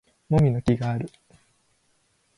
[0.29, 1.11] もみの木がある